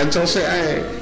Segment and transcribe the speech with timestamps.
[0.00, 0.96] cancel sih halo.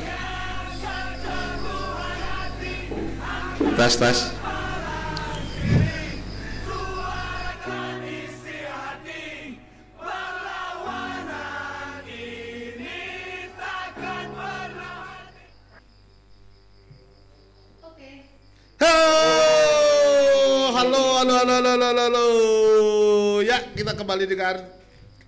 [23.46, 24.66] Ya, kita kembali dengan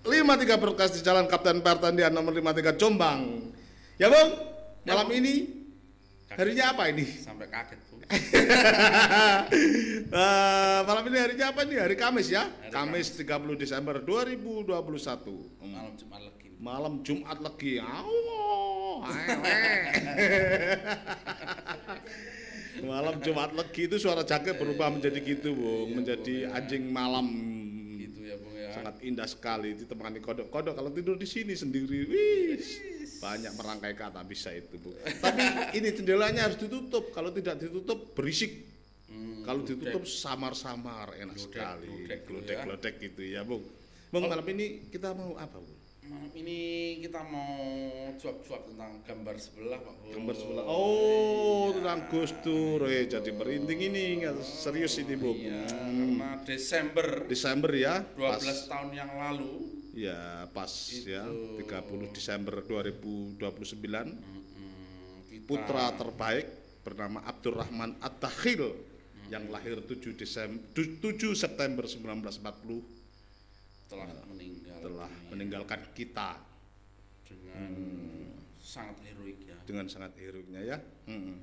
[0.03, 3.60] 53 broadcast di Jalan Kapten Pertandian nomor 53 Jombang.
[4.01, 4.33] Ya, Bang.
[4.89, 5.61] Malam ini
[6.33, 7.05] harinya apa ini?
[7.05, 8.01] sampai kaget bu
[10.11, 11.85] Eh, malam ini harinya apa nih?
[11.85, 12.49] Hari Kamis ya?
[12.49, 14.73] Hari Kamis 30 Desember 2021.
[15.61, 15.69] Hmm.
[15.69, 17.73] malam Jumat lagi Malam Jumat lagi.
[17.77, 19.05] Awe.
[22.89, 27.29] malam Jumat lagi itu suara jaket berubah menjadi gitu, Bung, menjadi anjing malam.
[28.01, 32.09] gitu ya bung ya Sangat indah sekali ditemani kodok-kodok kalau tidur di sini sendiri.
[32.09, 32.57] Wih,
[33.21, 34.91] banyak merangkai kata bisa itu, Bu.
[34.97, 35.41] Tapi
[35.77, 37.13] ini jendelanya harus ditutup.
[37.13, 38.67] Kalau tidak ditutup berisik.
[39.07, 41.87] Hmm, Kalau ditutup samar-samar enak Gludek, sekali.
[41.87, 43.63] gitu Glodek-glodek gitu ya, Bung.
[44.09, 45.79] Bung, malam ini kita mau apa, Bung?
[46.01, 46.59] malam ini
[46.99, 47.55] kita mau
[48.19, 50.65] cuap-cuap tentang gambar sebelah pak bos Gambar sebelah.
[50.67, 51.75] Oh, Iya.
[51.79, 52.81] tentang Gus Dur.
[52.83, 54.05] Eh, jadi merinding ini.
[54.19, 55.39] nggak serius ini, Bung.
[55.39, 56.19] iya Hmm.
[56.19, 58.03] karena Desember Desember ya.
[58.19, 59.53] 12 Pas, tahun yang lalu
[60.01, 60.21] ya,
[60.51, 60.73] pas
[61.05, 61.23] ya.
[61.27, 61.61] Itu.
[61.67, 63.37] 30 Desember 2029.
[63.37, 64.17] mm,
[65.29, 66.47] kita Putra terbaik
[66.81, 68.65] bernama Abdurrahman At-Takhil
[69.29, 70.99] yang lahir 7 Desember 7
[71.35, 72.83] September 1940
[73.87, 76.39] telah meninggal telah dunia meninggalkan kita
[77.27, 77.71] dengan
[78.57, 80.79] sangat heroik ya dengan sangat heroiknya ya.
[81.07, 81.37] Mm-mm.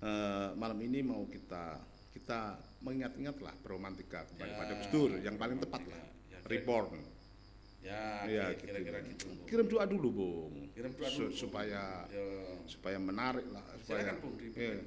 [0.00, 1.76] Eh, malam ini mau kita
[2.10, 6.02] kita mengingat-ingatlah beromantika kembali Ya, Gus Dur yang paling tepat lah.
[6.26, 6.88] ya, kira- Reborn.
[7.82, 8.68] Ya gitu.
[8.68, 9.42] kira-kira gitu Bu.
[9.48, 10.54] Kirim doa dulu, Bung.
[10.70, 11.34] Kirim doa dulu, Bung.
[11.34, 12.24] supaya Ya.
[12.64, 14.78] supaya menarik lah supaya silakan bung Iya.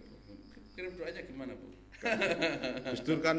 [0.73, 1.67] kirim doanya gimana bu
[2.91, 3.37] Gus Dur kan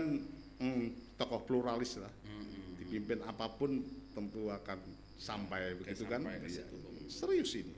[0.56, 0.84] mm,
[1.14, 2.08] tokoh pluralis lah.
[2.24, 2.80] Mm-mm.
[2.80, 4.78] Dipimpin apa pun tentu akan
[5.14, 6.18] sampai begitu kan?
[6.20, 6.64] sampai ke Iya.
[6.70, 6.96] Bung.
[7.06, 7.74] Serius ini.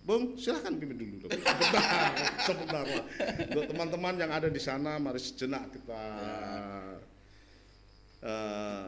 [0.00, 1.30] Bung, silahkan pimpin dulu dong.
[1.36, 3.04] Sebentar, sebentar lah.
[3.46, 6.02] Untuk teman-teman yang ada di sana, mari sejenak kita
[8.22, 8.84] eh,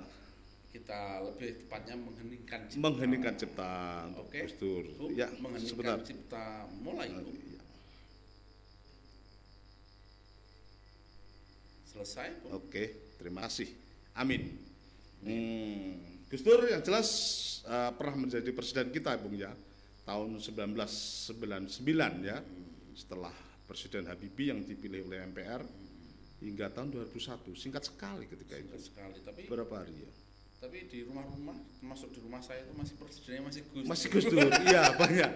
[0.73, 2.81] kita lebih tepatnya mengheningkan cipta.
[2.81, 3.73] mengheningkan cipta
[4.17, 4.49] Oke.
[4.57, 4.85] Dur.
[4.97, 5.99] Bu, Ya, mengheningkan sebentar.
[6.01, 6.45] cipta
[6.81, 7.29] mulai Bu.
[7.29, 7.61] Iya.
[11.93, 12.57] selesai Bu.
[12.57, 13.69] Oke, terima kasih.
[14.17, 14.49] Amin.
[15.21, 16.01] Hmm,
[16.33, 17.09] Gus Dur yang jelas
[17.69, 19.53] eh, pernah menjadi presiden kita, Bung ya,
[20.09, 21.69] tahun 1999
[22.25, 22.41] ya,
[22.97, 23.33] setelah
[23.69, 25.63] Presiden Habibie yang dipilih oleh MPR
[26.43, 28.73] hingga tahun 2001, singkat sekali ketika itu.
[28.73, 30.11] Singkat sekali tapi Berapa hari ya?
[30.63, 34.47] Tapi di rumah-rumah termasuk di rumah saya itu masih presidennya masih Gus Masih Gus Dur,
[34.71, 35.31] iya banyak.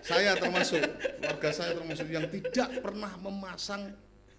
[0.00, 0.80] Saya termasuk,
[1.20, 3.92] warga saya termasuk yang tidak pernah memasang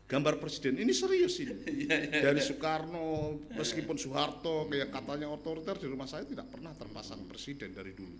[0.09, 0.81] gambar presiden.
[0.81, 1.85] Ini serius ini.
[2.25, 7.93] Dari Soekarno, meskipun Soeharto kayak katanya otoriter di rumah saya tidak pernah terpasang presiden dari
[7.93, 8.17] dulu.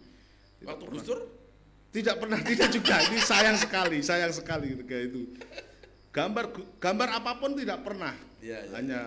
[0.62, 1.02] Tidak waktu pernah.
[1.02, 1.20] Gus Dur
[1.94, 3.06] Tidak pernah, tidak juga.
[3.06, 5.30] Ini sayang sekali, sayang sekali ketika itu.
[6.10, 6.50] Gambar
[6.82, 8.18] gambar apa pun tidak pernah.
[8.42, 8.74] Iya, iya.
[8.74, 9.02] Hanya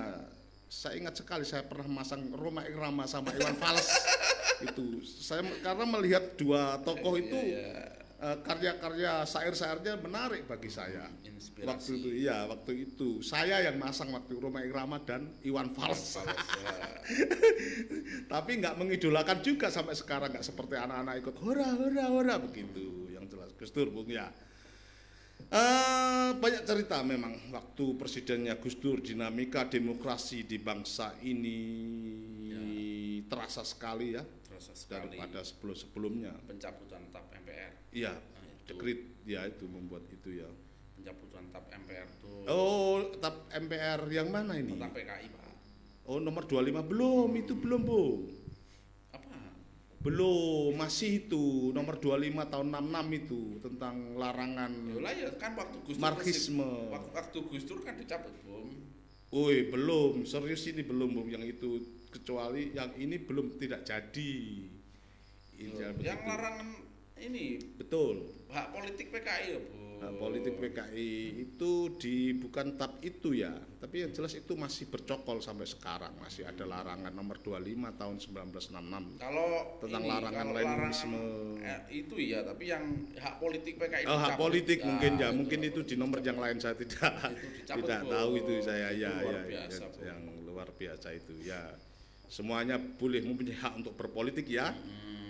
[0.67, 3.87] saya ingat sekali saya pernah masang Roma Irama sama Iwan Fals
[4.67, 4.99] itu.
[5.07, 7.87] Saya karena melihat dua tokoh itu Iya,
[8.19, 11.07] eh, karya-karya syair-syairnya menarik bagi saya.
[11.23, 16.17] inspirasi Waktu itu, iya, waktu itu saya yang masang waktu Roma Irama dan Iwan Fals.
[16.17, 16.89] Fals, ya.
[18.33, 23.29] Tapi nggak mengidolakan juga sampai sekarang nggak seperti anak-anak ikut hora hora hora begitu yang
[23.29, 24.33] jelas Gus Dur Bung ya.
[25.47, 31.59] Eh, banyak cerita memang waktu presidennya Gus Dur dinamika demokrasi di bangsa ini
[33.27, 36.33] terasa sekali ya terasa sekali daripada sebelum sebelumnya.
[36.47, 38.67] pencabutan tap MPR Iya, Nah, itu.
[38.69, 40.51] dekrit ya itu membuat itu ya.
[40.95, 44.75] pencabutan tap MPR tuh Oh, tap MPR yang mana ini?
[44.75, 45.45] tentang PKI pak
[46.07, 48.31] Oh, nomor 25 belum, itu belum, Bung.
[50.07, 55.99] Belum, masih itu nomor 25 tahun 66 itu tentang larangan Yolah ya kan waktu Gus
[55.99, 56.71] Dur Marxisme.
[56.95, 58.71] waktu, waktu Gus Dur kan dicabut bom
[59.35, 61.27] Woi, belum, serius ini belum, Bung.
[61.27, 61.71] Yang itu
[62.15, 64.35] kecuali yang ini belum tidak jadi.
[65.59, 66.69] Jangan yang larangan
[67.19, 68.29] ini Betul.
[68.49, 71.09] hak politik PKI ya bu Nah, politik PKI
[71.41, 73.49] itu di bukan tap itu ya,
[73.81, 79.17] tapi yang jelas itu masih bercokol sampai sekarang, masih ada larangan nomor 25 tahun 1966.
[79.17, 81.17] kalau Tentang ini, larangan kalau Leninisme.
[81.65, 82.85] eh, itu ya tapi yang
[83.17, 86.21] hak politik PKI Oh, hak politik Ya, mungkin ya, itu mungkin hak itu di nomor
[86.21, 87.13] yang lain saya tidak
[87.65, 88.13] tidak Bu.
[88.13, 89.99] tahu itu saya Itu ya luar ya, biasa, ya, Bu.
[90.05, 91.63] yang luar biasa itu ya.
[92.29, 94.77] Semuanya boleh mempunyai hak untuk berpolitik ya.
[94.77, 95.26] Hmm.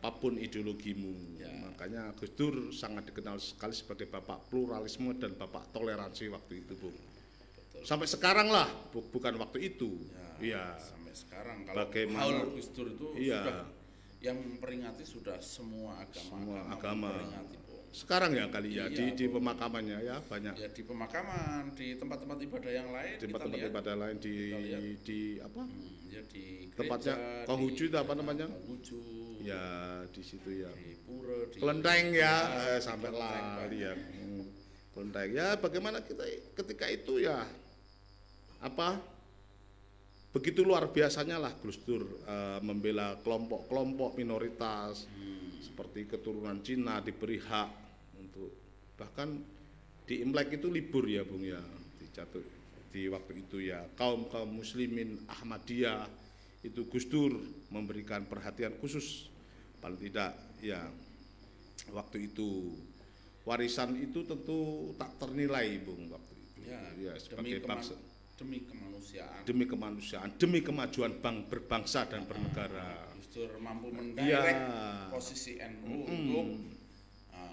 [0.00, 1.12] Apa pun ideologimu.
[1.36, 1.52] Ya.
[1.60, 6.96] Makanya Gus Dur sangat dikenal sekali sebagai bapak pluralisme dan bapak toleransi waktu itu, Bung.
[6.96, 7.84] Betul.
[7.84, 10.00] Sampai sekarang lah, bu- bukan waktu itu.
[10.08, 10.64] Ya, Iya.
[10.80, 13.40] sampai sekarang kalau Bagaimana- Haul Gus Dur itu Iya.
[13.44, 13.58] sudah
[14.20, 17.10] yang memperingati sudah semua agama Semua agama.
[17.44, 17.69] Bu.
[17.90, 19.42] Sekarang ya kali ya Iya, di di Bu.
[19.42, 24.16] pemakamannya ya banyak ya di pemakaman di tempat-tempat ibadah yang lain di tempat-tempat ibadah lain
[24.22, 24.34] di
[25.02, 25.60] di apa?
[25.66, 28.46] hmm, ya di Tempatnya gereja, Konghucu di- itu apa namanya?
[28.46, 29.00] Konghucu
[29.42, 29.64] Ya
[30.06, 30.70] di situ ya.
[30.70, 32.32] di pura di Kelenteng ya, Ya,
[32.70, 33.66] eh, sampai lah Pak.
[33.68, 33.98] lihat.
[33.98, 34.44] Hmm,
[34.90, 36.22] Kelenteng ya bagaimana kita
[36.54, 37.42] ketika itu ya
[38.60, 39.00] apa
[40.30, 45.58] begitu luar biasanya lah Gus Dur eh, membela kelompok-kelompok minoritas Hmm.
[45.58, 47.79] seperti keturunan Cina diberi hak
[49.00, 49.40] bahkan
[50.04, 51.56] di Imlek itu libur ya Bung ya.
[51.96, 52.44] Di jatuh
[52.92, 53.88] di waktu itu ya.
[53.96, 56.04] Kaum kaum muslimin Ahmadiyah
[56.60, 57.32] itu Gus Dur
[57.72, 59.32] memberikan perhatian khusus.
[59.80, 60.84] Paling tidak ya
[61.90, 62.76] waktu itu.
[63.40, 66.58] Warisan itu tentu tak ternilai Bung waktu itu.
[66.68, 67.94] Ya, ya demi, sebagai keman- bangsa
[68.36, 69.40] demi kemanusiaan.
[69.48, 73.08] Demi kemanusiaan demi kemajuan bang berbangsa dan bernegara.
[73.16, 73.96] Gus Dur mampu Iya.
[73.96, 74.64] mendirect
[75.08, 76.46] posisi NU untuk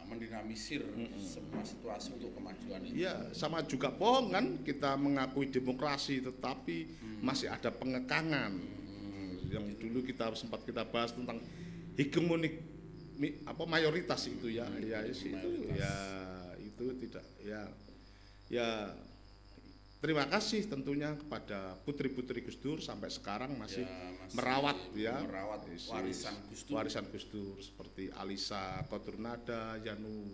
[0.08, 0.82] mendinamisir
[1.20, 6.78] semua situasi untuk kemajuan itu Iya, sama juga bohong kan kita mengakui demokrasi tetapi
[7.20, 8.56] masih ada pengekangan.
[9.48, 11.40] Yang dulu kita sempat kita bahas tentang
[11.96, 12.60] hegemonik
[13.16, 14.68] mi- apa mayoritas itu ya.
[14.80, 15.76] Ya itu mayoritas.
[15.76, 15.96] ya
[16.60, 17.62] itu tidak ya
[18.48, 18.68] ya
[19.98, 25.62] terima kasih tentunya kepada putri-putri Gus Dur sampai sekarang masih, Ya, masih merawat ya merawat
[25.70, 26.74] isi- warisan Gus Dur.
[26.76, 30.30] warisan Gus Dur seperti Alisa Koturnada, Yanu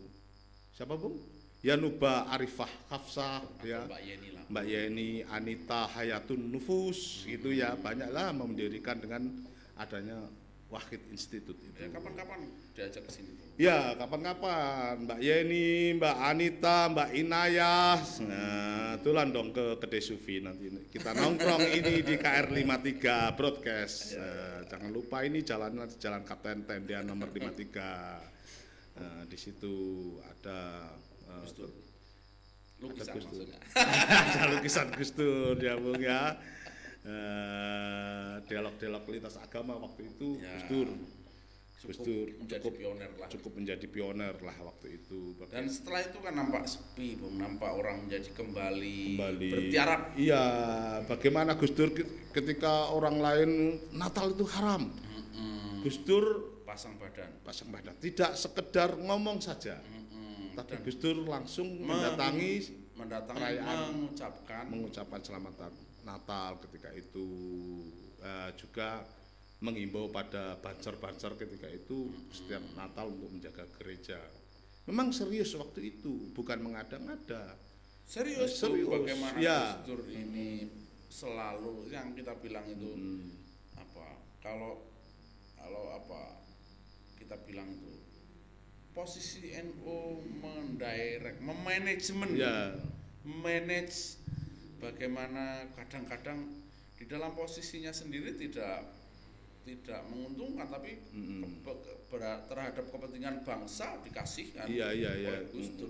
[0.70, 1.16] siapa Bung?
[1.64, 3.88] Yanuba Arifah Hafsah Atau ya.
[3.88, 9.32] Mbak Yeni lah Mbak Yeni, Anita Hayatun Nufus gitu ya banyaklah mendirikan dengan
[9.80, 10.28] adanya
[10.74, 11.78] Wahid Institute itu.
[11.78, 12.40] ya kapan-kapan
[12.74, 13.32] diajak ke sini.
[13.54, 18.02] Ya, kapan-kapan Mbak Yeni, Mbak Anita, Mbak Inayah.
[18.26, 24.18] Nah, tulan dong ke Kedai Sufi nanti kita nongkrong ini di KR 53 broadcast.
[24.18, 28.98] Nah, jangan lupa ini jalan Jalan Kapten Tendian nomor 53.
[28.98, 29.74] Nah, di situ
[30.26, 30.90] ada
[31.30, 31.70] eh, Gus Dur.
[32.82, 33.46] lukisan Gus Dur.
[33.48, 33.60] maksudnya
[34.34, 36.42] ada lukisan Gus Dur ya Bung ya.
[37.04, 40.56] Eh, dialog-dialog lintas agama waktu itu Ya.
[40.56, 40.90] Gus Dur
[41.84, 45.20] Gus cukup Dur menjadi cukup pioner lah cukup menjadi pioner lah waktu itu.
[45.46, 47.36] dan setelah itu kan nampak sepi Bung.
[47.36, 50.44] nampak orang menjadi kembali, kembali bertiarap Iya,
[51.04, 53.50] bagaimana Gus Dur ke- ketika orang lain
[53.92, 54.88] Natal itu haram.
[54.88, 55.84] Mm-mm.
[55.84, 56.24] Gus Dur
[56.64, 59.76] pasang badan pasang badan, tidak sekedar ngomong saja.
[59.84, 60.56] Mm-mm.
[60.56, 62.52] Tapi Dan Gus Dur langsung me- mendatangi
[62.96, 63.78] mendatangi perayaan.
[63.92, 65.54] mengucapkan mengucapkan selamat
[66.04, 67.28] Natal ketika itu
[68.24, 69.04] Eh, juga
[69.60, 74.16] mengimbau pada banser-banser ketika itu setiap Natal untuk menjaga gereja.
[74.88, 77.52] Memang serius waktu itu, bukan mengada-ngada.
[78.08, 79.76] serius, Bu, Serius, bagaimana ya.
[79.76, 80.72] Gus Dur ini
[81.08, 83.28] selalu yang kita bilang itu Hmm.
[83.76, 84.08] apa
[84.40, 84.88] kalau
[85.56, 86.40] kalau apa
[87.16, 87.92] kita bilang itu
[88.92, 90.00] posisi NU
[90.40, 92.72] mendirect memanajemen Ya,
[93.24, 94.16] manage
[94.84, 96.44] bagaimana kadang-kadang
[97.00, 98.84] di dalam posisinya sendiri tidak
[99.64, 101.00] tidak menguntungkan tapi
[101.64, 104.68] ke- ke- ber- terhadap kepentingan bangsa dikasihkan.
[104.68, 105.36] Iya iya iya.
[105.48, 105.88] Gus Dur.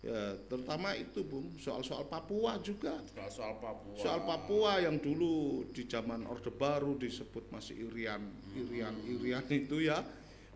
[0.00, 3.04] Ya, terutama itu Bung, soal-soal Papua juga.
[3.12, 3.96] soal soal Papua.
[4.00, 8.24] Soal Papua yang dulu di zaman Orde Baru disebut masih Irian,
[8.56, 10.00] Irian, Irian itu ya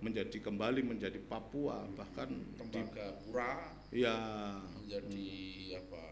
[0.00, 1.84] menjadi kembali menjadi Papua.
[1.92, 4.16] Bahkan di Tembagapura ya
[4.80, 5.28] menjadi
[5.76, 6.04] apa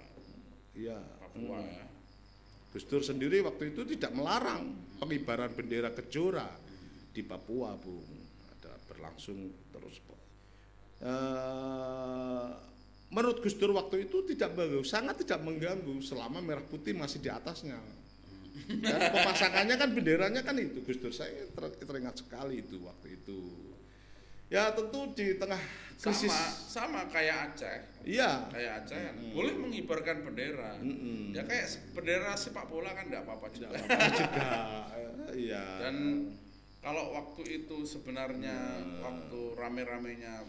[0.72, 1.92] ya Papua ya
[2.72, 6.48] Gus Dur sendiri waktu itu tidak melarang pengibaran bendera kejora
[7.12, 8.08] di Papua, Bung.
[8.48, 10.00] Ada berlangsung terus.
[11.02, 12.48] Eh,
[13.12, 17.28] menurut Gus Dur waktu itu tidak mengganggu, sangat tidak mengganggu selama merah putih masih di
[17.28, 17.76] atasnya.
[18.84, 23.40] Dan pemasangannya kan benderanya kan itu Gus Dur saya ter- teringat sekali itu waktu itu.
[24.52, 25.56] Ya tentu di tengah
[25.96, 26.28] krisis.
[26.28, 28.50] sama sama kayak Aceh Iya.
[28.50, 31.30] kayak Aceh kan boleh mengibarkan bendera Mm-mm.
[31.30, 34.50] ya kayak bendera sepak bola kan tidak apa-apa juga apa-apa juga.
[35.32, 35.64] Iya.
[35.80, 35.96] dan
[36.78, 38.58] kalau waktu itu sebenarnya
[38.98, 40.42] waktu rame-ramenya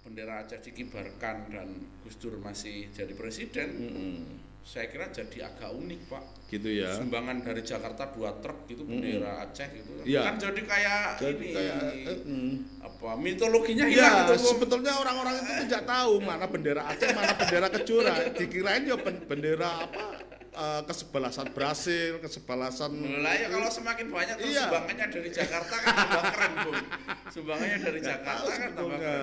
[0.00, 1.68] bendera Aceh dikibarkan dan
[2.00, 4.16] Gus Dur masih jadi presiden Mm-mm.
[4.60, 6.92] Saya kira jadi agak unik pak gitu ya.
[6.92, 10.24] sumbangan dari Jakarta dua truk gitu bendera Aceh gitu Iya.
[10.24, 12.52] kan jadi kayak Jadi ini kayak eh, mm.
[12.78, 17.66] apa mitologinya hilang Iya, gitu sebetulnya orang-orang itu tidak tahu mana bendera Aceh, mana bendera
[17.70, 18.14] Kejora.
[18.30, 20.04] Dikirain ya ben- bendera apa?
[20.50, 22.90] eh, kesebelasan Brasil, kesebelasan
[23.22, 24.64] Lah ya kalau semakin banyak terus Iya.
[24.66, 26.82] sumbangannya dari Jakarta kan tambah keren, Bung.
[27.30, 29.22] Sumbangannya dari Jakarta kan tambah keren.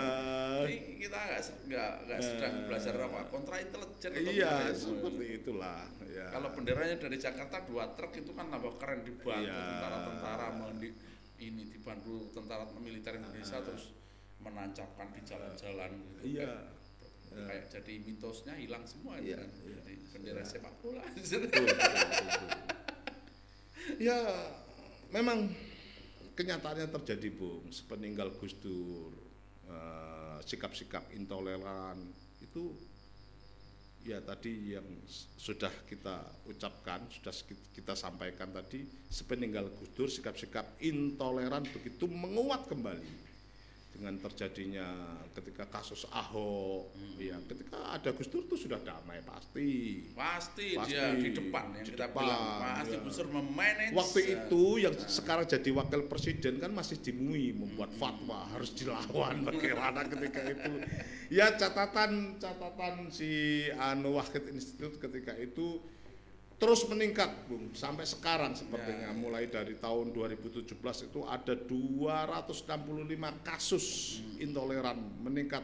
[1.25, 5.89] Nggak nggak nggak sedang belajar apa kontra intelijen Iya, seperti itulah.
[6.05, 6.29] Ya.
[6.29, 9.57] Kalau benderanya dari Jakarta dua truk itu kan tambah keren dibantu Iya.
[9.57, 10.89] tentara-tentara mendi
[11.35, 13.91] ini dibantu tentara militer Indonesia terus
[14.39, 16.39] menancapkan di jalan-jalan gitu.
[16.39, 16.53] Iya.
[17.35, 19.49] Kayak, kayak jadi mitosnya hilang semua Iya, kan.
[19.65, 19.75] iya.
[19.83, 21.03] Jadi bendera sepak bola.
[21.11, 22.49] Betul, betul, betul.
[23.99, 24.17] ya
[25.11, 25.51] memang
[26.35, 29.13] kenyataannya terjadi bung sepeninggal Gus Dur
[29.67, 30.04] eh,
[30.45, 31.97] sikap-sikap intoleran
[32.41, 32.71] itu
[34.05, 34.85] ya tadi yang
[35.33, 37.33] sudah kita ucapkan sudah
[37.73, 43.24] kita sampaikan tadi sepeninggal Gus Dur sikap-sikap intoleran begitu menguat kembali
[43.95, 44.87] dengan terjadinya
[45.31, 51.15] ketika kasus Ahok ya ketika ada Gus Dur itu sudah damai pasti Pasti, Pasti, dia
[51.15, 52.99] di depan yang di kita depan, bilang pasti ya.
[53.07, 53.93] Gus Dur memanage.
[53.95, 54.27] Waktu ya.
[54.35, 60.39] itu yang sekarang jadi wakil presiden kan masih dimui membuat fatwa harus dilawan bagaimana ketika
[60.43, 60.71] itu.
[61.31, 65.79] Ya catatan catatan si Anu Wahid Institute ketika itu
[66.65, 69.13] terus meningkat Bung sampai sekarang sepertinya Ya.
[69.13, 75.61] mulai dari tahun 2017 itu ada 265 kasus intoleran meningkat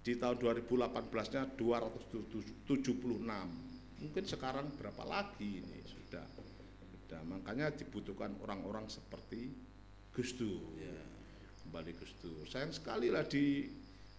[0.00, 2.64] di tahun 2018-nya 276.
[4.00, 6.24] Mungkin sekarang berapa lagi ini sudah.
[6.96, 9.52] Sudah makanya dibutuhkan orang-orang seperti
[10.16, 10.80] Gus Dur.
[10.80, 10.96] Ya.
[11.60, 12.48] Kembali Gus Dur.
[12.48, 13.68] Sayang sekali lah di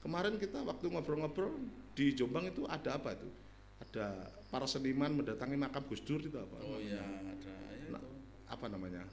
[0.05, 1.57] kemarin kita waktu ngobrol-ngobrol
[1.97, 3.46] di Jombang itu ada apa itu?
[3.77, 4.05] Ada
[4.49, 6.57] para seniman mendatangi makam Gus Dur itu apa?
[6.61, 8.09] Oh ya, ada ya Nah, itu.
[8.49, 9.03] apa namanya?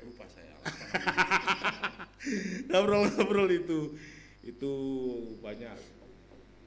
[0.00, 0.54] Lupa saya.
[2.70, 3.94] ngobrol-ngobrol itu
[4.42, 4.72] itu
[5.38, 5.76] banyak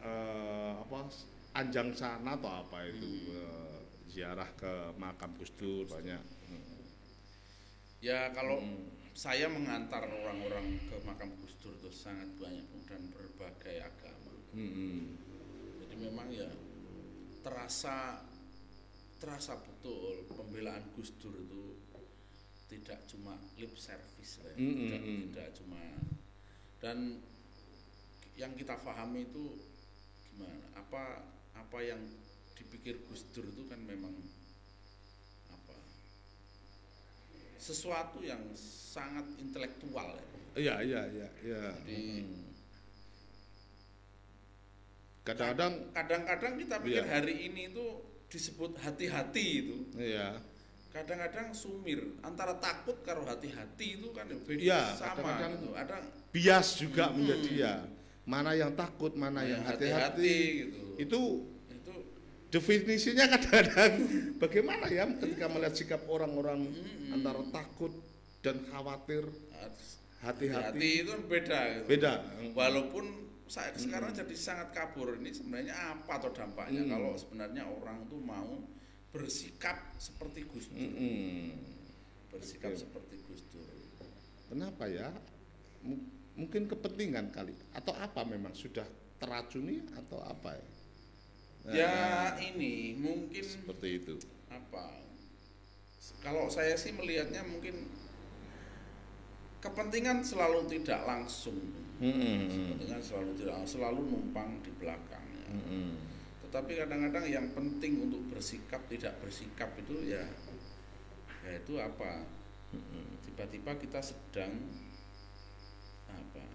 [0.01, 1.07] eh, apa
[1.55, 6.21] anjang sana atau apa itu eh, ziarah ke makam Gus Dur banyak
[7.99, 8.87] ya kalau Hmm.
[9.11, 14.31] saya mengantar orang-orang ke makam Gus Dur itu sangat banyak dan berbagai agama.
[14.55, 15.19] Mm-mm.
[15.83, 16.47] Jadi memang ya
[17.39, 18.23] terasa
[19.19, 21.75] terasa betul pembelaan Gus Dur itu
[22.69, 24.53] tidak cuma lip service ya.
[24.55, 25.01] Mm, mm, tidak,
[25.33, 25.81] tidak cuma
[26.79, 26.97] dan
[28.39, 29.59] yang kita pahami itu
[30.31, 31.99] gimana apa apa yang
[32.55, 34.15] dipikir Gus Dur itu kan memang
[35.51, 35.75] apa
[37.59, 40.25] sesuatu yang sangat intelektual ya.
[40.55, 42.48] iya iya iya iya Jadi Mm.
[45.29, 47.11] Kadang-kadang kadang-kadang kita pikir Iya.
[47.11, 47.85] hari ini itu
[48.27, 50.41] disebut hati-hati itu iya
[50.89, 55.69] kadang-kadang sumir antara takut karo hati-hati itu kan beda Iya, sama gitu.
[55.77, 57.21] ada bias juga Hmm.
[57.21, 57.73] menjadi ya
[58.25, 60.33] mana yang takut mana yang hati-hati
[60.65, 61.21] gitu itu
[61.69, 61.93] itu
[62.49, 63.93] definisinya kadang-kadang
[64.41, 67.13] bagaimana ya ketika melihat sikap orang-orang Mm-mm.
[67.13, 67.93] antara takut
[68.41, 71.85] dan khawatir hati-hati hati-hati itu kan beda gitu.
[71.87, 72.13] beda
[72.53, 73.05] walaupun
[73.49, 75.17] saya sekarang jadi sangat kabur.
[75.17, 76.91] Ini sebenarnya apa atau dampaknya Hmm.
[76.93, 78.61] kalau sebenarnya orang tuh mau
[79.09, 80.77] bersikap seperti Gus Dur?
[80.77, 81.57] Mm-mm.
[82.29, 82.79] bersikap Oke.
[82.79, 83.65] seperti Gus Dur.
[84.47, 85.09] Kenapa ya?
[85.81, 86.05] M-
[86.37, 87.57] mungkin kepentingan kali.
[87.73, 88.53] Atau apa memang?
[88.53, 88.85] Sudah
[89.17, 90.67] teracuni atau apa ya?
[91.73, 94.15] Ya Nah, ini mungkin seperti itu.
[94.47, 94.93] apa?
[96.19, 97.75] Kalau saya sih melihatnya mungkin
[99.59, 101.59] kepentingan selalu tidak langsung.
[101.99, 102.47] Mm-mm.
[102.47, 105.99] kepentingan selalu tidak selalu numpang di belakangnya Mm-mm.
[106.47, 110.23] tetapi kadang-kadang yang penting untuk bersikap tidak bersikap itu ya
[111.43, 112.23] ya itu apa?
[113.27, 114.63] Tiba-tiba kita sedang
[116.07, 116.45] apa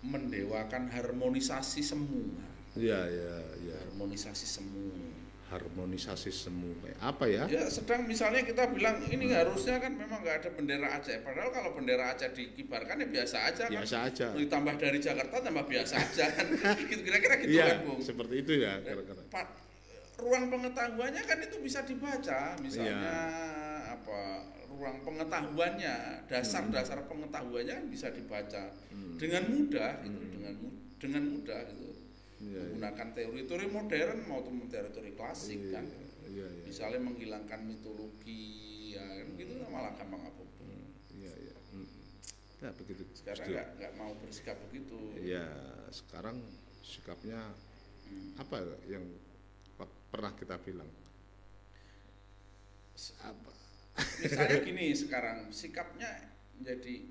[0.00, 2.40] mendewakan harmonisasi semua.
[2.78, 4.96] Ya ya ya harmonisasi semua
[5.50, 10.50] harmonisasi semua apa ya Ya sedang misalnya kita bilang ini harusnya kan memang nggak ada
[10.50, 11.18] bendera Aceh.
[11.20, 13.74] Padahal kalau bendera Aceh dikibarkan ya biasa aja kan.
[13.74, 16.46] biasa aja Ditambah dari Jakarta tambah biasa aja kan.
[17.04, 17.98] Kira-kira gitu iya kan Bung.
[18.00, 19.46] seperti itu ya kira-kira Pak,
[20.16, 23.20] ruang pengetahuannya kan itu bisa dibaca misalnya Iya.
[23.90, 24.20] apa
[24.70, 25.94] ruang pengetahuannya
[26.26, 29.16] dasar-dasar pengetahuannya kan bisa dibaca Hmm.
[29.16, 31.89] dengan mudah gitu dengan mu- dengan mudah gitu
[32.40, 32.60] Iya, iya.
[32.72, 35.84] menggunakan teori-teori modern maupun teori-teori klasik kan.
[36.30, 38.42] iya iya misalnya menghilangkan mitologi
[38.94, 40.42] ya kan gitu malah gampang apa
[41.12, 41.32] iya
[41.70, 41.86] Mm.
[42.64, 44.98] ya begitu sekarang nggak mau bersikap begitu.
[45.20, 45.46] Ya
[45.92, 46.40] sekarang
[46.82, 47.52] sikapnya
[48.10, 48.34] Hmm.
[48.42, 48.58] apa
[48.90, 49.06] yang
[50.10, 50.90] pernah kita bilang?
[53.22, 53.52] Apa?
[54.18, 56.10] Misalnya gini sekarang sikapnya
[56.58, 57.06] jadi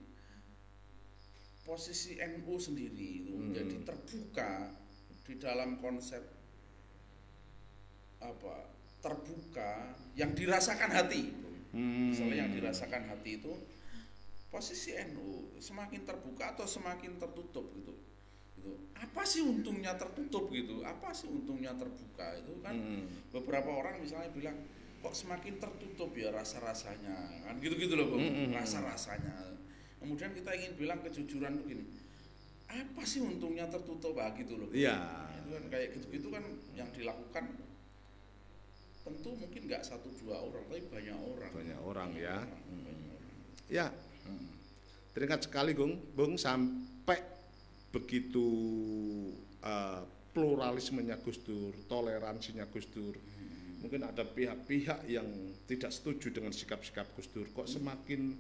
[1.64, 3.54] posisi NU sendiri itu Hmm.
[3.56, 4.76] jadi terbuka
[5.30, 6.26] di dalam konsep
[8.18, 8.66] apa
[8.98, 11.46] terbuka yang dirasakan hati.
[11.70, 12.10] Hmm.
[12.10, 13.54] misalnya yang dirasakan hati itu
[14.50, 17.94] posisi NU semakin terbuka atau semakin tertutup gitu.
[18.58, 18.74] Gitu.
[18.98, 20.82] Apa sih untungnya tertutup gitu?
[20.82, 22.74] Apa sih untungnya terbuka itu kan?
[22.74, 23.06] Hmm.
[23.30, 24.58] beberapa orang misalnya bilang
[25.00, 27.16] kok semakin tertutup ya rasa rasanya
[27.48, 28.56] kan gitu gitu loh bang Mm, mm, mm.
[28.60, 29.36] rasa rasanya
[29.96, 31.88] kemudian kita ingin bilang kejujuran begini
[32.70, 34.98] apa sih untungnya tertutup ah gitu loh Iya.
[35.42, 37.46] itu kan kayak gitu gitu kan yang dilakukan
[39.02, 42.38] tentu mungkin nggak satu dua orang tapi banyak orang Banyak orang ya.
[42.38, 42.50] orang,
[42.86, 43.34] banyak orang.
[43.70, 43.88] Ya.
[45.10, 47.18] Teringat sekali, Gung, Bung, sampai
[47.90, 48.46] begitu
[49.60, 53.18] eh, pluralismenya Gus Dur, toleransinya Gus Dur.
[53.82, 55.26] Mungkin ada pihak-pihak yang
[55.66, 57.50] tidak setuju dengan sikap-sikap Gus Dur.
[57.50, 58.38] Kok semakin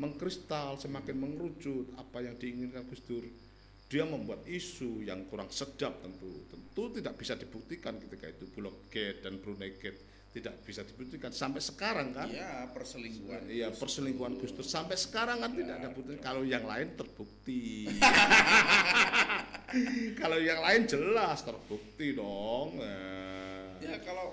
[0.00, 3.28] mengkristal, semakin mengerucut apa yang diinginkan Gus Dur.
[3.88, 6.44] Dia membuat isu yang kurang sedap tentu.
[6.52, 11.58] Tentu tidak bisa dibuktikan ketika itu Bulog Gate dan Brunei Gate tidak bisa dibuktikan sampai
[11.58, 12.28] sekarang kan.
[12.28, 14.44] Iya perselingkuhan Iya perselingkuhan Dur.
[14.44, 16.14] Gus Dur sampai sekarang kan tidak ada bukti.
[16.20, 17.88] Kalau yang lain terbukti.
[20.20, 22.80] Kalau yang lain jelas terbukti dong.
[22.80, 24.32] Nah, ya kalau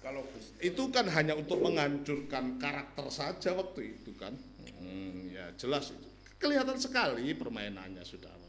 [0.00, 4.32] kalau Gus itu kan hanya untuk menghancurkan karakter saja waktu itu kan.
[4.80, 6.08] Hmm, ya jelas itu.
[6.40, 8.39] Kelihatan sekali permainannya sudah.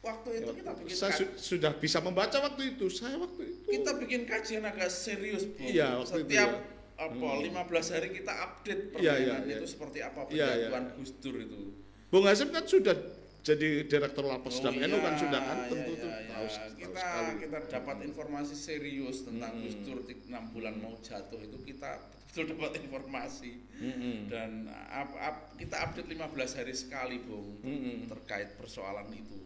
[0.00, 2.88] Waktu itu kita bikin Saya su- sudah bisa membaca waktu itu.
[2.88, 3.66] Saya waktu itu.
[3.70, 5.60] kita bikin kajian agak serius Bu.
[5.62, 6.60] Iya, waktu itu setiap ya.
[7.00, 9.68] apa 15 hari kita update Iya, permainan iya, itu iya.
[9.68, 10.46] seperti apa Iya, iya.
[10.68, 11.60] penjagoan Gus Dur itu
[12.08, 12.96] Bung Hasim kan sudah
[13.40, 16.24] jadi direktur lapas Oh dan NU kan iya, sudah kan iya, tentu iya, tuh iya.
[16.26, 17.32] tahu, tahu kita sekali.
[17.38, 19.64] kita dapat informasi serius tentang Mm-mm.
[19.64, 21.90] Gus Dur di- enam bulan mau jatuh itu kita
[22.26, 24.16] betul dapat informasi Mm-mm.
[24.28, 24.50] dan
[24.90, 26.20] up- up- kita update 15
[26.54, 28.08] hari sekali Bung Mm-mm.
[28.08, 29.40] terkait persoalan itu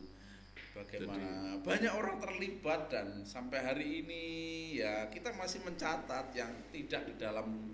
[0.74, 1.56] bagaimana?
[1.62, 4.24] Banyak orang terlibat dan sampai hari ini
[4.74, 7.70] ya kita masih mencatat yang tidak di dalam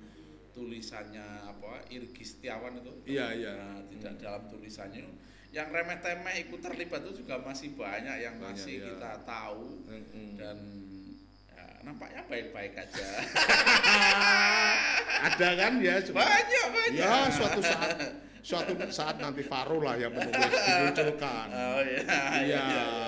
[0.51, 2.93] tulisannya apa Irgi Setiawan itu.
[3.07, 3.53] Iya, iya.
[3.57, 5.09] Nah, tidak dalam tulisannya.
[5.51, 8.87] Yang remeh temeh ikut terlibat itu juga masih banyak yang Banyak, masih iya.
[8.95, 9.83] kita tahu.
[9.89, 10.39] Mm-mm.
[10.39, 10.59] dan
[11.51, 13.09] ya, nampaknya baik-baik aja.
[15.27, 17.03] Ada kan ya cuma- banyak banyak.
[17.03, 17.99] Ya suatu saat
[18.41, 21.47] suatu saat nanti Faru lah yang menulis dimunculkan.
[21.53, 22.65] oh iya iya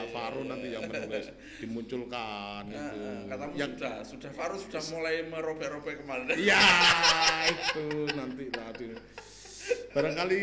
[0.09, 6.37] Faru nanti yang menulis dimunculkan itu katamu yang sudah sudah Faru sudah mulai merobek-robek kemarin.
[6.37, 6.61] Ya
[7.49, 8.87] itu nanti nanti
[9.93, 10.43] barangkali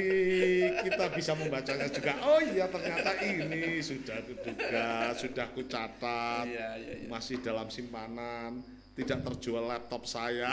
[0.80, 7.08] kita bisa membacanya juga oh iya ternyata ini sudah kuduga sudah kucatat iya iya iya.
[7.10, 8.62] masih dalam simpanan
[8.94, 10.52] tidak terjual laptop saya.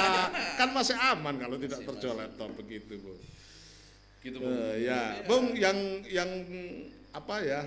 [0.58, 2.22] Kan masih aman kalau tidak Masih, terjual masih.
[2.22, 3.14] laptop begitu bu
[4.20, 4.52] gitu Bung.
[4.52, 6.30] Eh, ya bung yang yang
[7.10, 7.62] apa ya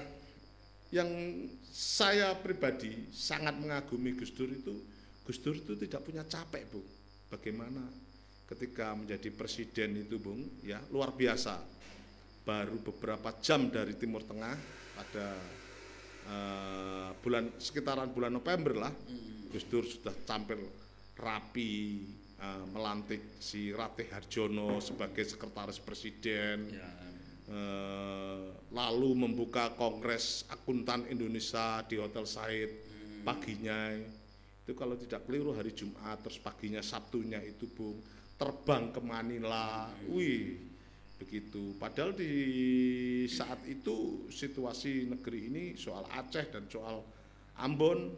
[0.93, 1.09] yang
[1.73, 4.77] saya pribadi sangat mengagumi Gus Dur itu
[5.25, 6.85] Gus Dur itu tidak punya capek bu
[7.33, 7.81] bagaimana
[8.45, 11.57] ketika menjadi presiden itu bung ya luar biasa.
[12.43, 14.53] Baru beberapa jam dari Timur Tengah
[14.93, 15.27] pada
[16.27, 18.93] eh, bulan sekitaran bulan November lah
[19.49, 20.59] Gus Dur sudah tampil
[21.17, 22.03] rapi
[22.43, 26.67] eh, melantik si Ratih Harjono sebagai sekretaris presiden.
[26.75, 26.91] Ya.
[27.43, 32.71] Eh, lalu membuka Kongres Akuntan Indonesia di Hotel Said
[33.23, 33.95] paginya.
[34.63, 37.99] Itu kalau tidak keliru hari Jumat terus paginya Sabtunya itu Bung
[38.39, 40.55] terbang ke Manila wih
[41.19, 41.75] begitu.
[41.79, 42.33] Padahal di
[43.27, 47.03] saat itu situasi negeri ini soal Aceh dan soal
[47.59, 48.11] Ambon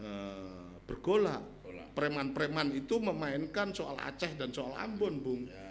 [0.00, 1.59] eh, bergolak
[1.92, 5.42] preman-preman itu memainkan soal Aceh dan soal Ambon Bung.
[5.46, 5.70] Ya.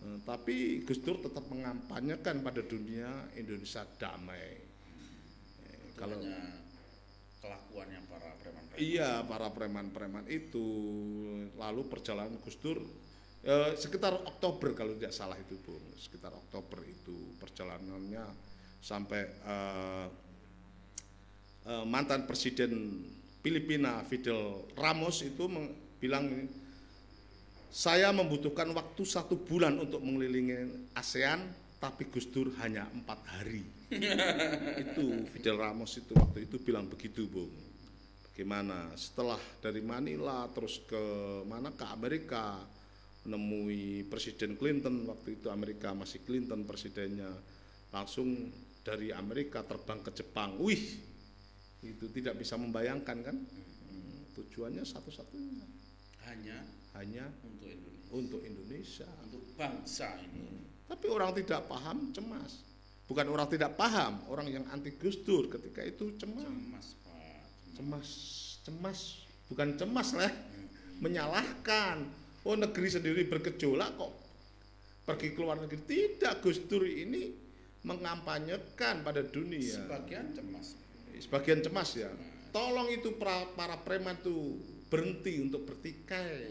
[0.00, 4.64] Eh, tapi Gus Dur tetap mengampanyekan pada dunia Indonesia damai.
[5.66, 6.28] Eh, kalau kalau
[7.40, 8.78] kelakuannya para preman-preman.
[8.80, 10.66] Iya para preman-preman itu.
[11.56, 12.80] Lalu perjalanan Gus Dur
[13.44, 18.24] eh, sekitar Oktober kalau tidak salah itu Bung, sekitar Oktober itu perjalanannya
[18.80, 20.06] sampai eh,
[21.68, 23.04] eh, mantan presiden
[23.40, 25.48] Filipina Fidel Ramos itu
[25.96, 26.28] bilang
[27.70, 31.40] saya membutuhkan waktu satu bulan untuk mengelilingi ASEAN
[31.80, 33.64] tapi Gus Dur hanya empat hari.
[34.84, 37.50] Itu Fidel Ramos itu waktu itu bilang begitu Bung
[38.40, 38.88] bagaimana?
[38.96, 41.02] Setelah dari Manila terus ke
[41.44, 41.76] mana?
[41.76, 42.56] Ke Amerika
[43.28, 45.04] menemui Presiden Clinton.
[45.12, 47.28] Waktu itu Amerika masih Clinton presidennya.
[47.92, 48.48] Langsung
[48.80, 50.56] dari Amerika terbang ke Jepang.
[50.56, 50.80] Wih
[51.80, 53.36] itu tidak bisa membayangkan kan?
[53.36, 55.64] Hmm, tujuannya satu-satunya.
[56.28, 56.60] Hanya
[56.98, 58.08] hanya untuk Indonesia.
[58.10, 59.08] untuk Indonesia.
[59.24, 60.66] Untuk bangsa ini.
[60.90, 62.66] Tapi orang tidak paham cemas.
[63.06, 66.46] Bukan orang tidak paham orang yang anti Gus Dur ketika itu cemas.
[66.46, 67.42] Cemas pak.
[67.74, 68.08] Cemas.
[68.60, 69.00] Cemas
[69.50, 70.30] bukan cemas lah,
[71.02, 72.06] menyalahkan.
[72.46, 74.12] Oh negeri sendiri bergejolak kok.
[75.04, 75.82] Pergi ke luar negeri.
[75.82, 77.34] Tidak, Gus Dur ini
[77.82, 79.84] mengampanyekan pada dunia.
[79.84, 80.78] Sebagian cemas.
[81.20, 82.08] Sebagian cemas ya.
[82.50, 84.58] Tolong itu para, para preman tuh
[84.90, 86.50] berhenti untuk bertikai,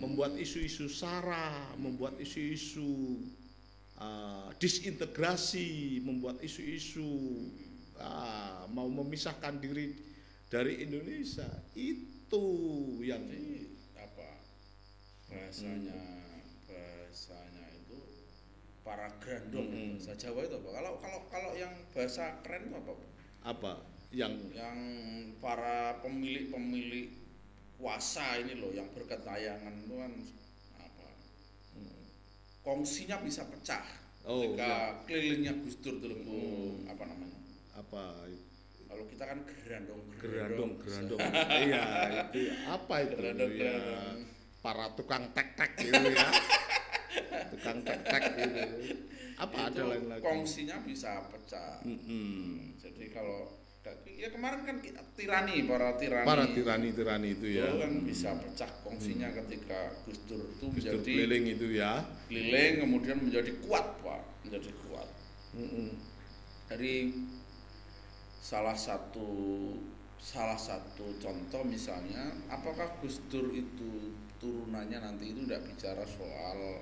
[0.00, 3.20] membuat isu-isu sara, membuat isu-isu
[4.00, 7.04] uh, disintegrasi, membuat isu-isu
[8.00, 9.92] uh, mau memisahkan diri
[10.48, 11.46] dari Indonesia.
[11.76, 12.40] Itu
[13.04, 13.68] yang Jadi
[14.00, 14.28] apa
[15.28, 16.00] bahasanya
[16.64, 18.00] bahasanya itu
[18.80, 20.00] para grandong Hmm.
[20.00, 20.68] bahasa Jawa itu apa?
[20.72, 23.11] Kalau kalau kalau yang bahasa keren itu apa?
[23.42, 23.82] Apa?
[24.14, 24.78] Yang Yang
[25.42, 27.10] para pemilik-pemilik
[27.80, 30.12] kuasa ini loh yang berketayangan itu kan
[30.78, 31.08] apa?
[32.62, 33.82] Kongsinya bisa pecah.
[34.22, 35.98] Oh, ketika kelilingnya Gus Dur.
[35.98, 36.86] Hmm.
[36.86, 37.38] apa namanya?
[37.74, 38.30] apa
[38.86, 41.20] Kalau kita kan gerandong gerandong gerandong.
[41.66, 41.84] Iya
[42.30, 43.14] itu apa itu?
[43.18, 44.18] Gerandong, ya gerandong.
[44.62, 46.28] para tukang tek tek gitu ya.
[47.50, 48.62] Tukang tek tek gitu
[49.42, 51.82] apa ada itu lain lagi kongsinya bisa pecah.
[51.82, 52.78] Mm-mm.
[52.78, 53.62] Jadi kalau
[54.22, 56.22] ya kemarin kan kita tirani para tirani.
[56.22, 60.86] para tirani tirani itu ya itu kan bisa pecah kongsinya ketika Gus Dur itu Gus
[60.86, 65.08] menjadi keliling itu ya keliling kemudian menjadi kuat pak menjadi kuat
[65.58, 65.98] Mm-mm.
[66.70, 67.26] dari
[68.38, 69.26] salah satu
[70.22, 76.78] salah satu contoh misalnya apakah Gus Dur itu turunannya nanti itu tidak bicara soal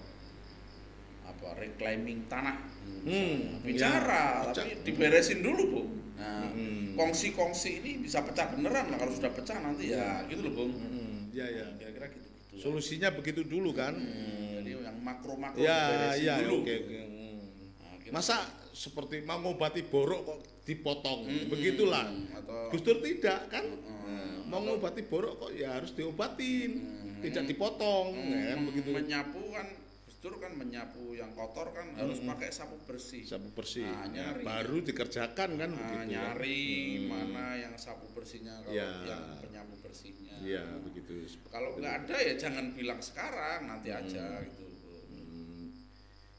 [1.30, 2.58] apa reclaiming tanah.
[3.00, 5.82] Hmm, bicara ya, tapi diberesin dulu bu.
[6.20, 6.52] Nah.
[6.52, 6.92] Hmm.
[7.00, 11.32] kongsi-kongsi ini bisa pecah beneran lah kalau sudah pecah nanti ya gitu loh bung Mm-mm.
[11.32, 12.54] ya ya kira-kira gitu gitu.
[12.60, 13.96] Solusinya begitu dulu kan?
[13.96, 16.56] Hmm, jadi yang makro-makro ya diberesin ya dulu.
[16.60, 16.98] oke oke.
[17.00, 17.40] Mm.
[17.80, 18.36] Nah, kita- masa
[18.76, 20.38] seperti mau ngobati borok kok
[20.68, 21.24] dipotong?
[21.24, 21.48] Mm-mm.
[21.48, 22.04] begitulah.
[22.36, 23.64] Atau Gus Dur tidak kan.
[23.64, 27.24] Nah, mau ngobati borok kok ya harus diobatin Mm.
[27.24, 28.92] tidak dipotong Hmm, ya, begitu.
[28.92, 29.72] Menyapu kan
[30.20, 34.28] Gus Dur kan menyapu yang kotor kan harus pakai sapu bersih sapu bersih Nah, Ya,
[34.36, 34.44] nyari.
[34.44, 36.04] baru dikerjakan kan Nah, begitu ya.
[36.12, 36.60] nyari
[37.00, 37.08] Hmm.
[37.08, 38.90] mana yang sapu bersihnya kalau Ya.
[39.08, 44.68] yang penyapu bersihnya iya begitu kalau nggak ada ya jangan bilang sekarang nanti aja gitu
[45.08, 45.72] Hmm.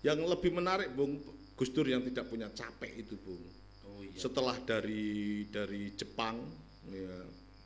[0.05, 1.17] yang lebih menarik Bung
[1.57, 3.41] Gus Dur yang tidak punya capek itu Bung
[3.83, 6.37] oh iya setelah dari dari Jepang
[6.85, 7.17] ya,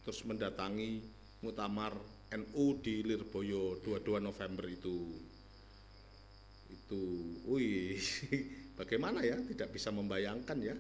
[0.02, 1.04] terus mendatangi
[1.44, 1.92] muktamar
[2.32, 5.25] NU di Lirboyo 22 November itu
[6.76, 7.04] itu.
[7.48, 7.96] Wih
[8.80, 9.40] bagaimana ya?
[9.40, 10.76] Tidak bisa membayangkan ya.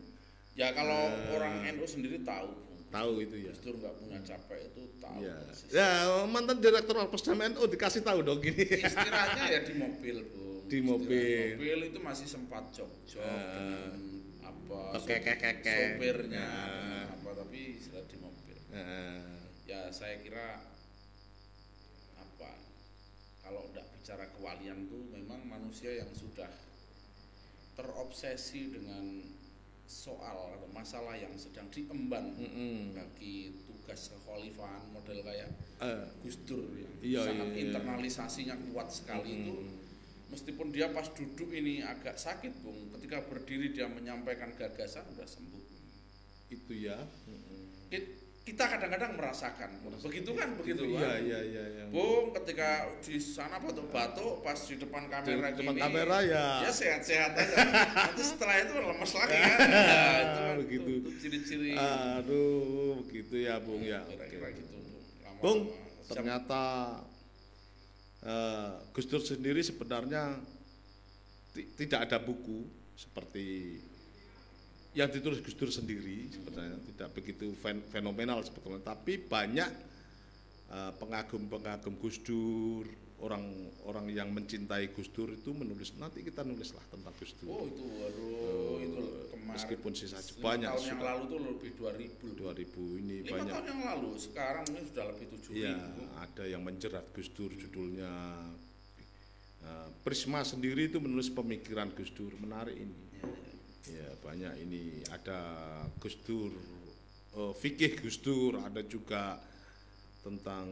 [0.55, 1.35] Ya kalau Eh.
[1.35, 2.51] orang NU sendiri tahu.
[2.85, 3.53] tahu itu ya.
[3.59, 5.35] Dur nggak punya capek itu tahu ya,
[5.67, 5.89] ya
[6.25, 10.63] mantan direktur Orpesdam NU dikasih tahu dong gini istirahatnya ya di mobil bu.
[10.65, 11.59] Di mobil.
[11.59, 13.99] mobil itu masih sempat jog jog dengan
[14.41, 18.57] apa sopirnya dengan apa tapi istirahat di mobil.
[18.71, 20.63] Nah, ya saya kira
[23.45, 26.49] kalau tidak bicara kewalian tuh memang manusia yang sudah
[27.75, 29.21] terobsesi dengan
[29.85, 32.97] soal atau masalah yang sedang diemban mm-mm.
[32.97, 37.61] bagi tugas kekhalifahan model kayak Eh, Gus Dur yang Iya, sangat iya, iya.
[37.69, 39.75] internalisasinya kuat sekali itu mm,
[40.31, 45.61] meskipun dia pas duduk ini agak sakit bung ketika berdiri dia menyampaikan gagasan udah sembuh
[46.49, 47.91] itu ya mm-mm.
[47.93, 51.83] Ki- kita kadang-kadang merasakan begitu kan begitu iya kan iya iya iya.
[51.89, 52.69] bung ketika
[53.01, 56.45] di sana batuk-batuk pas di depan kamera Di depan gini kamera ya.
[56.61, 57.55] ya sehat-sehat aja
[57.89, 60.89] nanti setelah itu lemes lagi kan Nah, itu kan Begitu.
[60.91, 64.55] itu- itu ciri-ciri aduh begitu ya Bung ya kira-kira Oke.
[64.55, 64.93] gitu Bung.
[65.25, 66.63] Lama-lama Bung siap- ternyata
[68.21, 70.37] eh, Gus Dur sendiri sebenarnya
[71.51, 72.61] ti- tidak ada buku
[72.93, 73.81] seperti
[74.95, 78.79] yang ditulis Gus Dur sendiri sebenarnya tidak begitu fen- fenomenal sebetulnya.
[78.81, 79.69] Tapi banyak
[80.67, 85.95] eh, pengagum-pengagum Gus Dur orang-orang yang mencintai Gus Dur itu menulis.
[85.95, 87.47] Nanti kita nulislah tentang Gus Dur.
[87.49, 89.53] Oh itu waduh itu kemarin.
[89.55, 93.51] meskipun sisa banyak tahun yang lalu tuh lebih 2000 2000 ini lima banyak.
[93.51, 95.75] tahun yang lalu sekarang ini sudah lebih 7000 Iya,
[96.17, 98.11] ada yang menjerat Gus Dur judulnya.
[99.61, 102.31] Eh, Prisma sendiri itu menulis pemikiran Gus Dur.
[102.37, 102.99] Menarik ini.
[103.15, 103.54] Ya
[104.25, 105.39] banyak ini ada
[106.01, 106.51] Gus Dur,
[107.37, 109.37] eh, fikih Gus Dur, ada juga
[110.25, 110.65] tentang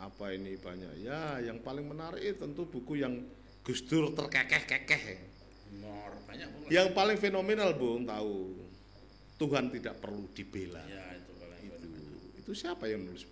[0.00, 1.04] apa ini banyak.
[1.04, 3.20] Ya yang paling menarik tentu buku yang
[3.60, 5.36] Gus Dur terkekeh-kekeh.
[6.24, 8.56] Banyak Yang paling fenomenal Bung tahu
[9.36, 10.80] Tuhan tidak perlu dibela.
[10.86, 11.76] ya itu paling Itu
[12.40, 13.26] itu siapa yang nulis?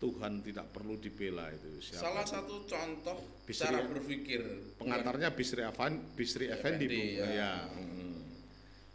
[0.00, 2.08] Tuhan tidak perlu dibela itu siapa?
[2.08, 4.40] salah satu contoh Bisri- cara berpikir
[4.80, 7.28] pengantarnya Bisri Afan, Bisri Effendi, Effendi, ya.
[7.28, 7.52] Ya.
[7.68, 8.08] mm.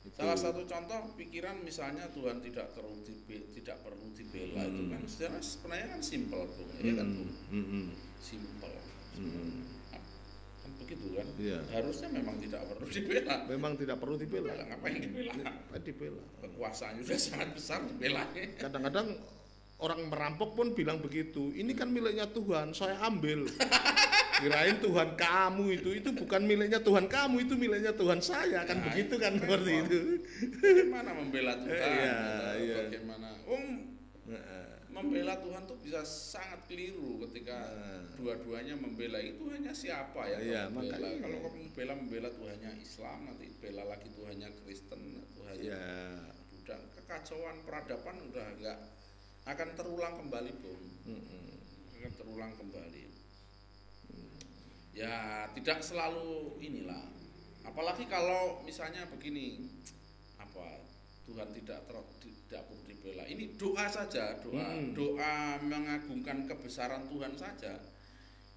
[0.05, 0.17] Itu.
[0.17, 3.05] salah satu contoh pikiran misalnya Tuhan tidak perlu
[3.53, 4.91] tidak perlu dibela itu Hmm.
[4.93, 7.31] kan secara sebenarnya kan simpel Bung ya kan Bung?
[7.49, 7.87] Hmm, hmm,
[8.17, 8.73] simpel
[9.17, 9.61] hmm.
[9.89, 10.01] kan
[10.81, 11.59] begitu kan Iya.
[11.69, 14.49] harusnya memang tidak perlu dibela Memang tidak perlu dibela.
[14.53, 16.23] Bela, ngapain dibela Apa dibela?
[16.41, 18.23] kekuasaannya sudah sangat besar dibela
[18.57, 19.07] Kadang-kadang
[19.77, 21.51] orang merampok pun bilang begitu.
[21.51, 23.45] Ini kan miliknya Tuhan, saya ambil.
[24.35, 28.85] Kirain Tuhan kamu itu, itu bukan miliknya Tuhan kamu, itu miliknya Tuhan saya kan Nah,
[28.85, 29.99] begitu kan itu seperti itu.
[30.59, 32.61] bagaimana membela Tuhan Iya, gitu.
[32.61, 32.75] iya.
[32.83, 33.65] bagaimana um
[34.91, 38.03] membela Tuhan tuh bisa sangat keliru ketika Nah.
[38.15, 41.19] dua-duanya membela itu hanya siapa ya Iya, kalau membela makanya.
[41.23, 45.87] kalau kamu membela membela Tuhannya Islam nanti bela lagi Tuhannya Kristen Tuhannya Ya.
[46.47, 48.77] Buddha kekacauan peradaban udah enggak
[49.45, 50.83] akan terulang kembali bung.
[51.95, 53.03] Akan terulang kembali.
[54.95, 57.11] Ya tidak selalu inilah.
[57.65, 59.67] Apalagi kalau misalnya begini
[60.39, 60.87] apa
[61.25, 63.23] Tuhan tidak ter, tidak perlu dibela.
[63.25, 64.93] Ini doa saja doa Hmm.
[64.93, 67.75] doa mengagungkan kebesaran Tuhan saja.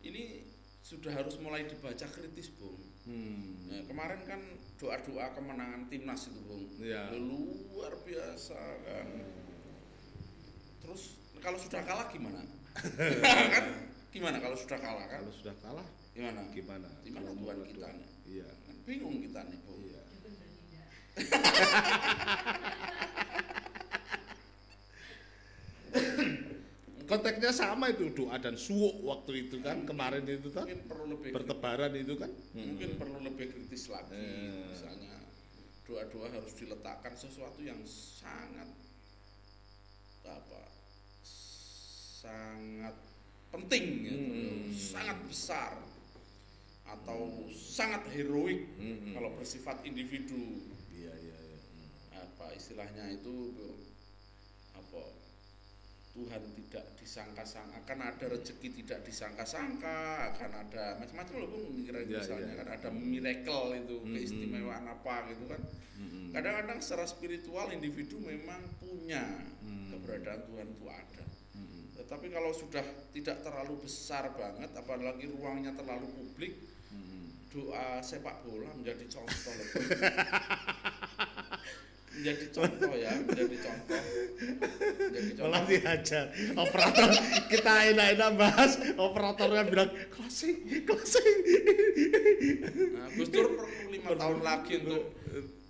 [0.04, 0.46] Ini
[0.84, 2.78] sudah harus mulai dibaca kritis bung.
[3.08, 3.66] Hmm.
[3.72, 4.40] Ya, kemarin kan
[4.78, 6.64] doa-doa kemenangan timnas itu bung.
[6.78, 7.08] Ya.
[7.12, 9.08] luar biasa kan
[10.88, 11.02] terus
[11.38, 12.40] kalau sudah kalah gimana
[13.52, 13.64] kan
[14.08, 15.84] gimana kalau sudah kalah kan Kalau sudah kalah
[16.16, 16.88] gimana gimana?
[17.04, 18.08] Gimana Kalau Tuhan kita nih?
[18.26, 18.48] Iya.
[18.64, 20.02] Kan bingung kita nih bung Iya.
[27.08, 31.30] Konteksnya sama itu doa dan suuk waktu itu kan kemarin itu kan mungkin perlu lebih
[31.32, 32.28] bertebaran itu kan.
[32.52, 34.68] mungkin perlu lebih kritis lagi Eh.
[34.68, 35.16] misalnya
[35.88, 38.68] doa-doa harus diletakkan sesuatu yang sangat
[40.28, 40.60] apa
[42.28, 42.94] sangat
[43.48, 44.68] penting gitu, Hmm.
[44.68, 45.72] sangat besar
[46.84, 49.16] atau sangat heroik Hmm.
[49.16, 50.60] kalau bersifat individu
[50.92, 51.58] Iya iya iya.
[52.20, 53.52] apa istilahnya itu
[54.74, 55.02] apa
[56.12, 59.96] Tuhan tidak disangka-sangka akan ada rezeki tidak disangka-sangka
[60.34, 62.60] akan ada macam-macam loh kira Iya, misalnya iya.
[62.60, 65.60] kan ada miracle itu Hmm, keistimewaan apa gitu kan
[65.98, 66.32] Mm-mm.
[66.32, 69.24] kadang-kadang secara spiritual individu memang punya
[69.62, 69.92] Hmm.
[69.94, 71.24] keberadaan Tuhan itu ada
[72.08, 72.80] Tetapi kalau sudah
[73.12, 76.56] tidak terlalu besar banget apalagi ruangnya terlalu publik
[76.88, 77.52] Mm-mm.
[77.52, 79.68] doa sepak bola menjadi contoh loh.
[82.18, 84.00] menjadi contoh ya menjadi contoh.
[84.98, 85.44] Menjadi contoh.
[85.52, 86.24] Malah dihajar
[86.56, 87.10] operator
[87.52, 91.36] kita enak-enak bahas operatornya bilang closing closing
[92.96, 95.04] nah, Gus Dur perlu lima tahun lagi untuk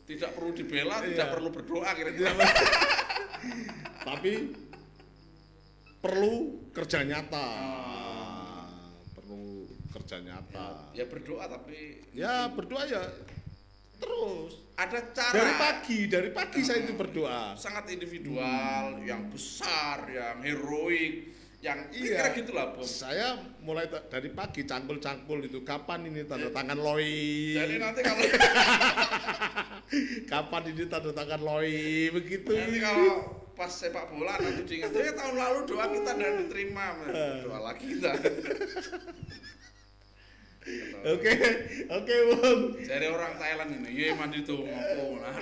[0.07, 1.35] tidak perlu dibela tidak Iya.
[1.35, 2.33] perlu berdoa kira-kira.
[4.07, 4.33] Tapi
[5.98, 6.34] perlu
[6.70, 7.48] kerja nyata.
[7.48, 8.66] Ah.
[9.14, 10.94] perlu kerja nyata.
[10.94, 13.02] Ya berdoa tapi ya berdoa ya
[13.98, 14.62] terus.
[14.78, 15.34] Ada cara.
[15.34, 17.58] Dari pagi dari pagi saya itu berdoa.
[17.58, 22.38] Sangat individual yang besar yang heroik yang Iya.
[22.38, 23.34] gitu lah bos saya
[23.66, 28.22] mulai dari pagi cangkul-cangkul itu kapan ini tanda tangan loi jadi nanti kalau
[30.30, 32.54] kapan ini tanda tangan loi begitu.
[32.54, 36.94] Nanti kalau pas sepak bola nanti diingat ya tahun lalu doa kita tidak diterima
[37.42, 38.10] doa lagi kita.
[41.08, 41.32] Oke
[41.88, 42.60] oke bung.
[42.84, 43.88] Dari orang Thailand ini.
[43.88, 45.32] Ye mandi tuh ngopo nah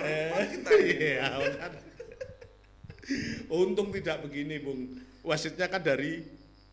[0.47, 1.71] kita iya kan.
[3.51, 4.95] untung tidak begini bung.
[5.27, 6.23] Wasitnya kan dari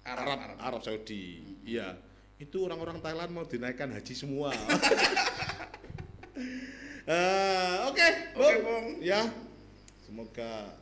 [0.07, 0.57] Arab, Arab Arab.
[0.63, 1.43] Arab Saudi.
[1.67, 1.99] Iya.
[2.39, 4.55] Itu orang-orang Thailand mau dinaikkan haji semua.
[7.05, 8.65] Eh, oke Oke, Bung.
[8.65, 8.87] Bung.
[9.05, 9.29] ya
[10.09, 10.73] semoga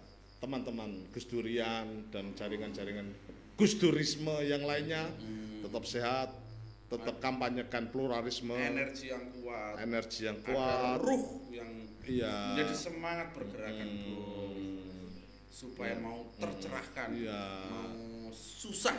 [0.43, 3.07] teman-teman Gus Durian dan jaringan-jaringan
[3.55, 5.63] Gus Durisme yang lainnya Hmm.
[5.63, 6.29] tetap sehat
[6.91, 10.99] tetap kampanyekan pluralisme energi yang kuat energi yang ada kuat.
[11.01, 11.71] ruh yang
[12.05, 12.53] iya.
[12.53, 14.51] menjadi semangat bergerakan bro.
[14.51, 15.09] Hmm.
[15.49, 17.45] supaya mau tercerahkan Iya.
[17.71, 18.99] mau susah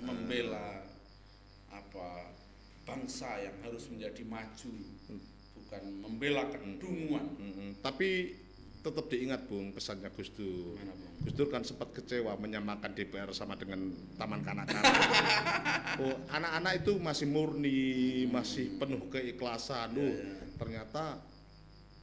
[0.00, 0.80] membela
[1.68, 2.32] apa
[2.82, 4.72] bangsa yang harus menjadi maju
[5.54, 7.26] bukan membela kedunguan.
[7.36, 7.70] Mm-mm.
[7.78, 8.34] Tapi
[8.80, 10.76] tetap diingat Bung pesannya Gus Dur.
[11.20, 14.92] Gus Dur kan sempat kecewa menyamakan DPR sama dengan taman kanak-kanak.
[16.04, 19.92] oh, anak-anak itu masih murni, masih penuh keikhlasan.
[19.92, 20.14] Oh,
[20.56, 21.20] ternyata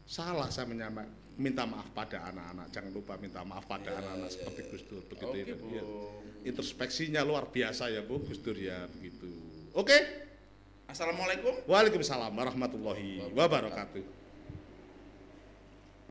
[0.06, 1.02] salah saya menyama
[1.38, 2.70] minta maaf pada anak-anak.
[2.70, 4.70] Jangan lupa minta maaf pada Ya, anak-anak ya, seperti ya.
[4.70, 5.04] Gus Dur.
[5.10, 5.56] Begitu oke ya.
[5.58, 5.84] Iya.
[6.46, 9.30] Introspeksinya luar biasa ya Bu Gus Dur ya begitu.
[9.74, 9.98] Oke.
[10.88, 14.17] assalamualaikum Waalaikumsalam warahmatullahi wabarakatuh.